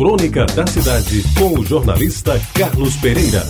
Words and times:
Crônica 0.00 0.46
da 0.46 0.66
Cidade, 0.66 1.22
com 1.38 1.60
o 1.60 1.62
jornalista 1.62 2.40
Carlos 2.54 2.96
Pereira. 2.96 3.44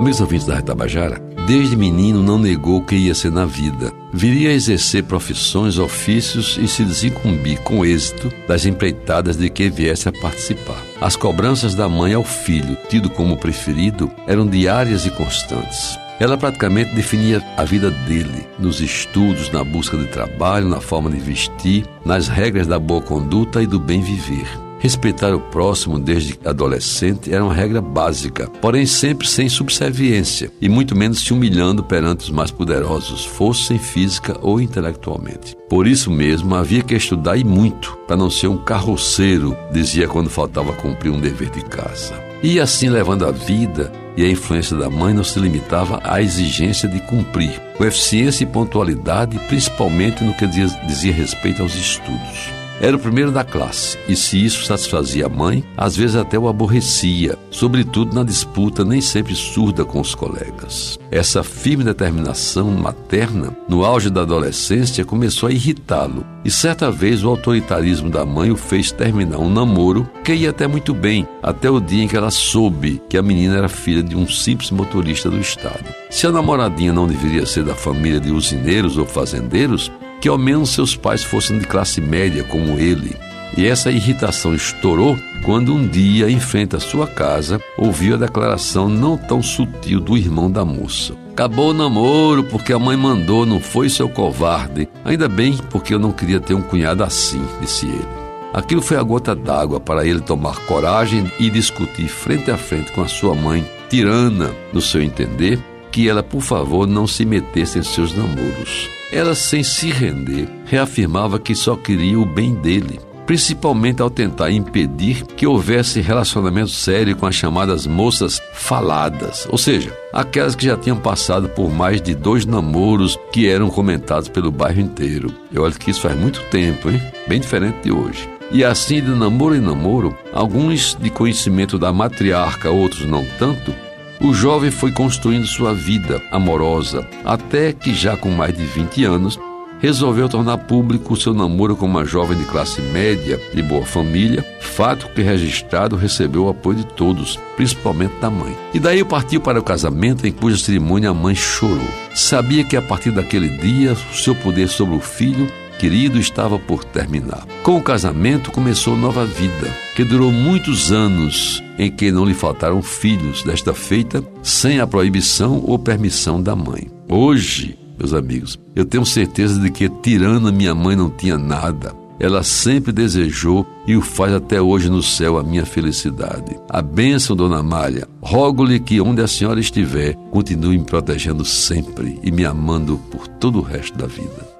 Meus 0.00 0.20
ouvintes 0.20 0.46
da 0.46 0.54
Retabajara, 0.54 1.20
desde 1.48 1.76
menino 1.76 2.22
não 2.22 2.38
negou 2.38 2.80
que 2.80 2.94
ia 2.94 3.12
ser 3.12 3.32
na 3.32 3.44
vida. 3.44 3.92
Viria 4.12 4.50
a 4.50 4.52
exercer 4.52 5.02
profissões, 5.02 5.78
ofícios 5.78 6.60
e 6.62 6.68
se 6.68 6.84
desincumbir 6.84 7.60
com 7.62 7.84
êxito 7.84 8.32
das 8.46 8.66
empreitadas 8.66 9.36
de 9.36 9.50
que 9.50 9.68
viesse 9.68 10.08
a 10.08 10.12
participar. 10.12 10.80
As 11.00 11.16
cobranças 11.16 11.74
da 11.74 11.88
mãe 11.88 12.14
ao 12.14 12.22
filho, 12.22 12.78
tido 12.88 13.10
como 13.10 13.36
preferido, 13.36 14.08
eram 14.28 14.46
diárias 14.46 15.06
e 15.06 15.10
constantes. 15.10 15.98
Ela 16.20 16.36
praticamente 16.36 16.94
definia 16.94 17.42
a 17.56 17.64
vida 17.64 17.90
dele, 17.90 18.46
nos 18.58 18.82
estudos, 18.82 19.50
na 19.50 19.64
busca 19.64 19.96
de 19.96 20.04
trabalho, 20.04 20.68
na 20.68 20.78
forma 20.78 21.10
de 21.10 21.18
vestir, 21.18 21.86
nas 22.04 22.28
regras 22.28 22.66
da 22.66 22.78
boa 22.78 23.00
conduta 23.00 23.62
e 23.62 23.66
do 23.66 23.80
bem 23.80 24.02
viver. 24.02 24.46
Respeitar 24.80 25.34
o 25.34 25.40
próximo 25.40 25.98
desde 25.98 26.38
adolescente 26.44 27.32
era 27.32 27.44
uma 27.44 27.54
regra 27.54 27.80
básica, 27.80 28.48
porém 28.60 28.84
sempre 28.84 29.26
sem 29.26 29.48
subserviência 29.48 30.50
e 30.60 30.68
muito 30.68 30.96
menos 30.96 31.20
se 31.20 31.32
humilhando 31.32 31.82
perante 31.82 32.24
os 32.24 32.30
mais 32.30 32.50
poderosos, 32.50 33.24
fossem 33.24 33.78
física 33.78 34.36
ou 34.42 34.60
intelectualmente. 34.60 35.56
Por 35.68 35.86
isso 35.86 36.10
mesmo 36.10 36.54
havia 36.54 36.82
que 36.82 36.94
estudar 36.94 37.36
e 37.36 37.44
muito, 37.44 37.96
para 38.06 38.16
não 38.16 38.30
ser 38.30 38.48
um 38.48 38.58
carroceiro, 38.58 39.56
dizia 39.72 40.08
quando 40.08 40.28
faltava 40.28 40.72
cumprir 40.74 41.10
um 41.10 41.20
dever 41.20 41.50
de 41.50 41.62
casa. 41.64 42.14
E 42.42 42.58
assim 42.58 42.88
levando 42.88 43.26
a 43.26 43.30
vida 43.30 43.92
e 44.16 44.24
a 44.24 44.28
influência 44.28 44.76
da 44.76 44.90
mãe 44.90 45.14
não 45.14 45.24
se 45.24 45.38
limitava 45.38 46.00
à 46.04 46.20
exigência 46.20 46.88
de 46.88 47.00
cumprir, 47.00 47.60
com 47.76 47.84
eficiência 47.84 48.44
e 48.44 48.46
pontualidade, 48.46 49.38
principalmente 49.48 50.22
no 50.22 50.34
que 50.34 50.46
dizia 50.46 51.12
respeito 51.12 51.62
aos 51.62 51.74
estudos. 51.74 52.59
Era 52.80 52.96
o 52.96 53.00
primeiro 53.00 53.30
da 53.30 53.44
classe, 53.44 53.98
e 54.08 54.16
se 54.16 54.42
isso 54.42 54.64
satisfazia 54.64 55.26
a 55.26 55.28
mãe, 55.28 55.62
às 55.76 55.94
vezes 55.94 56.16
até 56.16 56.38
o 56.38 56.48
aborrecia, 56.48 57.38
sobretudo 57.50 58.14
na 58.14 58.24
disputa 58.24 58.82
nem 58.86 59.02
sempre 59.02 59.34
surda 59.34 59.84
com 59.84 60.00
os 60.00 60.14
colegas. 60.14 60.98
Essa 61.10 61.42
firme 61.42 61.84
determinação 61.84 62.70
materna, 62.70 63.54
no 63.68 63.84
auge 63.84 64.08
da 64.08 64.22
adolescência, 64.22 65.04
começou 65.04 65.50
a 65.50 65.52
irritá-lo, 65.52 66.24
e 66.42 66.50
certa 66.50 66.90
vez 66.90 67.22
o 67.22 67.28
autoritarismo 67.28 68.08
da 68.08 68.24
mãe 68.24 68.50
o 68.50 68.56
fez 68.56 68.90
terminar 68.90 69.38
um 69.38 69.52
namoro 69.52 70.08
que 70.24 70.32
ia 70.32 70.48
até 70.48 70.66
muito 70.66 70.94
bem, 70.94 71.28
até 71.42 71.68
o 71.68 71.80
dia 71.80 72.04
em 72.04 72.08
que 72.08 72.16
ela 72.16 72.30
soube 72.30 73.02
que 73.10 73.18
a 73.18 73.22
menina 73.22 73.58
era 73.58 73.68
filha 73.68 74.02
de 74.02 74.16
um 74.16 74.26
simples 74.26 74.70
motorista 74.70 75.28
do 75.28 75.38
estado. 75.38 75.84
Se 76.08 76.26
a 76.26 76.32
namoradinha 76.32 76.94
não 76.94 77.06
deveria 77.06 77.44
ser 77.44 77.62
da 77.62 77.74
família 77.74 78.18
de 78.18 78.30
usineiros 78.30 78.96
ou 78.96 79.04
fazendeiros, 79.04 79.92
que 80.20 80.28
ao 80.28 80.38
menos 80.38 80.70
seus 80.70 80.94
pais 80.94 81.22
fossem 81.22 81.58
de 81.58 81.66
classe 81.66 82.00
média 82.00 82.44
como 82.44 82.78
ele. 82.78 83.16
E 83.56 83.66
essa 83.66 83.90
irritação 83.90 84.54
estourou 84.54 85.18
quando 85.44 85.74
um 85.74 85.86
dia, 85.86 86.30
em 86.30 86.38
frente 86.38 86.76
à 86.76 86.80
sua 86.80 87.06
casa, 87.06 87.60
ouviu 87.76 88.14
a 88.14 88.18
declaração 88.18 88.88
não 88.88 89.16
tão 89.16 89.42
sutil 89.42 90.00
do 90.00 90.16
irmão 90.16 90.50
da 90.50 90.64
moça. 90.64 91.14
Acabou 91.32 91.70
o 91.70 91.74
namoro 91.74 92.44
porque 92.44 92.72
a 92.72 92.78
mãe 92.78 92.96
mandou, 92.96 93.46
não 93.46 93.58
foi 93.58 93.88
seu 93.88 94.08
covarde. 94.08 94.88
Ainda 95.04 95.28
bem 95.28 95.56
porque 95.70 95.94
eu 95.94 95.98
não 95.98 96.12
queria 96.12 96.38
ter 96.38 96.54
um 96.54 96.60
cunhado 96.60 97.02
assim, 97.02 97.42
disse 97.60 97.86
ele. 97.86 98.20
Aquilo 98.52 98.82
foi 98.82 98.96
a 98.96 99.02
gota 99.02 99.34
d'água 99.34 99.80
para 99.80 100.04
ele 100.04 100.20
tomar 100.20 100.56
coragem 100.66 101.30
e 101.38 101.48
discutir 101.48 102.08
frente 102.08 102.50
a 102.50 102.56
frente 102.56 102.92
com 102.92 103.00
a 103.00 103.08
sua 103.08 103.34
mãe, 103.34 103.64
tirana, 103.88 104.50
no 104.72 104.80
seu 104.80 105.00
entender, 105.00 105.58
que 105.90 106.08
ela, 106.08 106.22
por 106.22 106.40
favor, 106.40 106.86
não 106.86 107.06
se 107.06 107.24
metesse 107.24 107.78
em 107.78 107.82
seus 107.82 108.14
namoros. 108.14 108.99
Ela, 109.12 109.34
sem 109.34 109.62
se 109.64 109.90
render, 109.90 110.48
reafirmava 110.64 111.38
que 111.38 111.54
só 111.54 111.74
queria 111.74 112.18
o 112.18 112.24
bem 112.24 112.54
dele, 112.54 113.00
principalmente 113.26 114.00
ao 114.00 114.08
tentar 114.08 114.52
impedir 114.52 115.24
que 115.24 115.46
houvesse 115.46 116.00
relacionamento 116.00 116.70
sério 116.70 117.16
com 117.16 117.26
as 117.26 117.34
chamadas 117.34 117.88
moças 117.88 118.40
faladas, 118.54 119.48
ou 119.50 119.58
seja, 119.58 119.96
aquelas 120.12 120.54
que 120.54 120.66
já 120.66 120.76
tinham 120.76 120.96
passado 120.96 121.48
por 121.48 121.72
mais 121.72 122.00
de 122.00 122.14
dois 122.14 122.46
namoros 122.46 123.18
que 123.32 123.48
eram 123.48 123.68
comentados 123.68 124.28
pelo 124.28 124.52
bairro 124.52 124.80
inteiro. 124.80 125.34
Eu 125.52 125.62
olho 125.62 125.74
que 125.74 125.90
isso 125.90 126.02
faz 126.02 126.16
muito 126.16 126.40
tempo, 126.44 126.88
hein? 126.88 127.02
Bem 127.26 127.40
diferente 127.40 127.82
de 127.82 127.92
hoje. 127.92 128.28
E 128.52 128.64
assim, 128.64 129.00
de 129.00 129.10
namoro 129.10 129.56
em 129.56 129.60
namoro, 129.60 130.16
alguns 130.32 130.96
de 131.00 131.10
conhecimento 131.10 131.78
da 131.78 131.92
matriarca, 131.92 132.70
outros 132.70 133.06
não 133.06 133.24
tanto, 133.38 133.72
o 134.20 134.34
jovem 134.34 134.70
foi 134.70 134.92
construindo 134.92 135.46
sua 135.46 135.72
vida 135.72 136.20
amorosa, 136.30 137.06
até 137.24 137.72
que, 137.72 137.94
já 137.94 138.16
com 138.16 138.30
mais 138.30 138.56
de 138.56 138.64
20 138.64 139.04
anos, 139.04 139.38
resolveu 139.80 140.28
tornar 140.28 140.58
público 140.58 141.16
seu 141.16 141.32
namoro 141.32 141.74
com 141.74 141.86
uma 141.86 142.04
jovem 142.04 142.36
de 142.36 142.44
classe 142.44 142.82
média 142.82 143.40
e 143.54 143.62
boa 143.62 143.84
família, 143.84 144.44
fato 144.60 145.08
que 145.08 145.22
registrado 145.22 145.96
recebeu 145.96 146.44
o 146.44 146.48
apoio 146.50 146.78
de 146.78 146.86
todos, 146.86 147.38
principalmente 147.56 148.12
da 148.20 148.28
mãe. 148.30 148.54
E 148.74 148.78
daí 148.78 149.02
partiu 149.04 149.40
para 149.40 149.58
o 149.58 149.64
casamento 149.64 150.26
em 150.26 150.32
cuja 150.32 150.58
cerimônia 150.58 151.10
a 151.10 151.14
mãe 151.14 151.34
chorou. 151.34 151.88
Sabia 152.14 152.62
que 152.62 152.76
a 152.76 152.82
partir 152.82 153.10
daquele 153.10 153.48
dia 153.48 153.92
o 153.92 154.14
seu 154.14 154.34
poder 154.34 154.68
sobre 154.68 154.96
o 154.96 155.00
filho 155.00 155.50
querido 155.80 156.18
estava 156.18 156.58
por 156.58 156.84
terminar. 156.84 157.46
Com 157.62 157.78
o 157.78 157.82
casamento 157.82 158.52
começou 158.52 158.94
nova 158.94 159.24
vida, 159.24 159.74
que 159.96 160.04
durou 160.04 160.30
muitos 160.30 160.92
anos, 160.92 161.64
em 161.78 161.90
que 161.90 162.12
não 162.12 162.26
lhe 162.26 162.34
faltaram 162.34 162.82
filhos, 162.82 163.42
desta 163.42 163.72
feita 163.72 164.22
sem 164.42 164.78
a 164.78 164.86
proibição 164.86 165.64
ou 165.66 165.78
permissão 165.78 166.42
da 166.42 166.54
mãe. 166.54 166.90
Hoje, 167.08 167.78
meus 167.98 168.12
amigos, 168.12 168.58
eu 168.76 168.84
tenho 168.84 169.06
certeza 169.06 169.58
de 169.58 169.70
que 169.70 169.88
tirana 169.88 170.52
minha 170.52 170.74
mãe 170.74 170.94
não 170.94 171.08
tinha 171.08 171.38
nada. 171.38 171.94
Ela 172.18 172.42
sempre 172.42 172.92
desejou 172.92 173.66
e 173.86 173.96
o 173.96 174.02
faz 174.02 174.34
até 174.34 174.60
hoje 174.60 174.90
no 174.90 175.02
céu 175.02 175.38
a 175.38 175.42
minha 175.42 175.64
felicidade. 175.64 176.58
A 176.68 176.82
bênção, 176.82 177.34
Dona 177.34 177.62
Malha, 177.62 178.06
rogo-lhe 178.20 178.78
que 178.78 179.00
onde 179.00 179.22
a 179.22 179.26
senhora 179.26 179.58
estiver, 179.58 180.14
continue 180.30 180.76
me 180.76 180.84
protegendo 180.84 181.42
sempre 181.42 182.20
e 182.22 182.30
me 182.30 182.44
amando 182.44 183.00
por 183.10 183.26
todo 183.26 183.60
o 183.60 183.62
resto 183.62 183.96
da 183.96 184.06
vida. 184.06 184.59